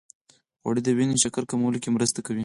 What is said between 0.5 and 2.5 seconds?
غوړې د وینې شکر کمولو کې مرسته کوي.